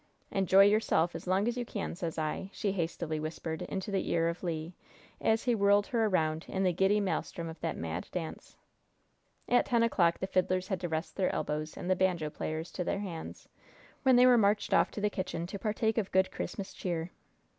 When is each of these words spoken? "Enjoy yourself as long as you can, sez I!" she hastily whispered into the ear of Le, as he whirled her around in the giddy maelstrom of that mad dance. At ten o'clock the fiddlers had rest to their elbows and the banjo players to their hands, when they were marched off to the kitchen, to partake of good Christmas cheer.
"Enjoy 0.31 0.63
yourself 0.65 1.13
as 1.13 1.27
long 1.27 1.47
as 1.47 1.57
you 1.57 1.63
can, 1.63 1.93
sez 1.93 2.17
I!" 2.17 2.49
she 2.51 2.71
hastily 2.71 3.19
whispered 3.19 3.61
into 3.61 3.91
the 3.91 4.09
ear 4.09 4.29
of 4.29 4.41
Le, 4.41 4.71
as 5.21 5.43
he 5.43 5.53
whirled 5.53 5.85
her 5.85 6.05
around 6.07 6.43
in 6.47 6.63
the 6.63 6.73
giddy 6.73 6.99
maelstrom 6.99 7.47
of 7.47 7.59
that 7.59 7.77
mad 7.77 8.07
dance. 8.11 8.57
At 9.47 9.67
ten 9.67 9.83
o'clock 9.83 10.17
the 10.17 10.25
fiddlers 10.25 10.69
had 10.69 10.83
rest 10.89 11.09
to 11.11 11.17
their 11.17 11.35
elbows 11.35 11.77
and 11.77 11.87
the 11.87 11.95
banjo 11.95 12.31
players 12.31 12.71
to 12.71 12.83
their 12.83 13.01
hands, 13.01 13.47
when 14.01 14.15
they 14.15 14.25
were 14.25 14.39
marched 14.39 14.73
off 14.73 14.89
to 14.89 15.01
the 15.01 15.09
kitchen, 15.11 15.45
to 15.45 15.59
partake 15.59 15.99
of 15.99 16.11
good 16.11 16.31
Christmas 16.31 16.73
cheer. 16.73 17.11